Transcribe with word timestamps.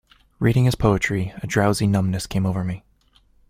Reading 0.39 0.65
his 0.65 0.73
poetry, 0.73 1.31
a 1.43 1.45
drowsy 1.45 1.85
numbness 1.85 2.25
came 2.25 2.47
over 2.47 2.63
me. 2.63 2.83